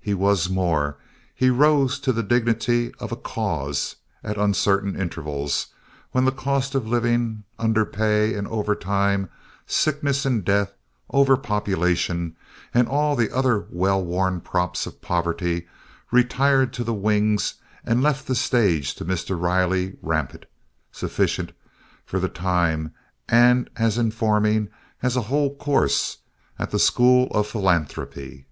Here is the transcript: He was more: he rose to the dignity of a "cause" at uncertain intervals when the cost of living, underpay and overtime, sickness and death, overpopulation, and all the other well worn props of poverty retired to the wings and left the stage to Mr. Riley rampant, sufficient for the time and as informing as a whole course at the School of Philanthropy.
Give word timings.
He 0.00 0.12
was 0.12 0.50
more: 0.50 0.96
he 1.36 1.50
rose 1.50 2.00
to 2.00 2.12
the 2.12 2.24
dignity 2.24 2.92
of 2.98 3.12
a 3.12 3.16
"cause" 3.16 3.94
at 4.24 4.36
uncertain 4.36 5.00
intervals 5.00 5.68
when 6.10 6.24
the 6.24 6.32
cost 6.32 6.74
of 6.74 6.88
living, 6.88 7.44
underpay 7.60 8.34
and 8.34 8.48
overtime, 8.48 9.30
sickness 9.68 10.26
and 10.26 10.44
death, 10.44 10.74
overpopulation, 11.14 12.34
and 12.74 12.88
all 12.88 13.14
the 13.14 13.30
other 13.30 13.68
well 13.70 14.04
worn 14.04 14.40
props 14.40 14.84
of 14.84 15.00
poverty 15.00 15.68
retired 16.10 16.72
to 16.72 16.82
the 16.82 16.92
wings 16.92 17.54
and 17.84 18.02
left 18.02 18.26
the 18.26 18.34
stage 18.34 18.96
to 18.96 19.04
Mr. 19.04 19.40
Riley 19.40 19.96
rampant, 20.02 20.46
sufficient 20.90 21.52
for 22.04 22.18
the 22.18 22.28
time 22.28 22.92
and 23.28 23.70
as 23.76 23.96
informing 23.96 24.70
as 25.04 25.14
a 25.14 25.22
whole 25.30 25.54
course 25.54 26.18
at 26.58 26.72
the 26.72 26.80
School 26.80 27.28
of 27.30 27.46
Philanthropy. 27.46 28.46